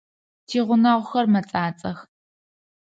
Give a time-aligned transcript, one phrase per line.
[0.47, 1.99] Тигъунэгъухэр мэцӏацӏэх.